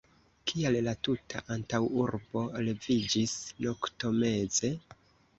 Kial 0.51 0.75
la 0.85 0.93
tuta 1.07 1.41
antaŭurbo 1.55 2.41
leviĝis 2.67 3.35
noktomeze? 3.67 4.73